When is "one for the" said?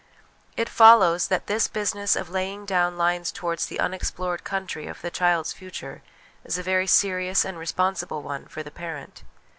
8.23-8.71